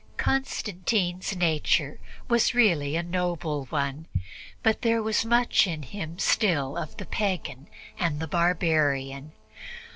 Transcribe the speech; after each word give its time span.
Constantine's 0.17 1.35
nature 1.35 1.99
was 2.27 2.55
really 2.55 2.95
a 2.95 3.03
noble 3.03 3.65
one, 3.65 4.07
but 4.63 4.81
there 4.81 4.99
was 5.03 5.23
much 5.23 5.67
in 5.67 5.83
him 5.83 6.17
still 6.17 6.75
of 6.75 6.97
the 6.97 7.05
pagan 7.05 7.67
and 7.99 8.19
the 8.19 8.27
barbarian. 8.27 9.31